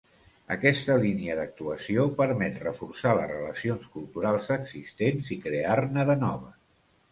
[0.53, 6.61] Aquesta línia d'actuació permet reforçar les relacions culturals existents i crear-ne de noves.